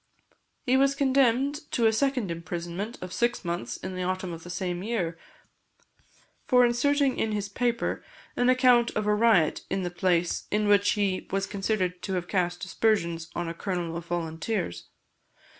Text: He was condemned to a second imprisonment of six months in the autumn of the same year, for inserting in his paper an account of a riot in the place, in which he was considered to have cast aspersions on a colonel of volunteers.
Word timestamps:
He 0.65 0.77
was 0.77 0.95
condemned 0.95 1.69
to 1.73 1.85
a 1.85 1.93
second 1.93 2.31
imprisonment 2.31 2.97
of 3.03 3.13
six 3.13 3.45
months 3.45 3.77
in 3.77 3.93
the 3.93 4.01
autumn 4.01 4.33
of 4.33 4.41
the 4.43 4.49
same 4.49 4.81
year, 4.81 5.15
for 6.47 6.65
inserting 6.65 7.19
in 7.19 7.33
his 7.33 7.47
paper 7.47 8.03
an 8.35 8.49
account 8.49 8.89
of 8.95 9.05
a 9.05 9.13
riot 9.13 9.61
in 9.69 9.83
the 9.83 9.91
place, 9.91 10.47
in 10.49 10.67
which 10.67 10.93
he 10.93 11.27
was 11.29 11.45
considered 11.45 12.01
to 12.01 12.13
have 12.15 12.27
cast 12.27 12.65
aspersions 12.65 13.29
on 13.35 13.47
a 13.47 13.53
colonel 13.53 13.95
of 13.95 14.07
volunteers. 14.07 14.85